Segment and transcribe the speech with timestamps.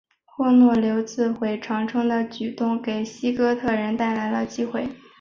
[0.25, 4.89] 霍诺留自毁长城的举动给西哥特人带来了机会。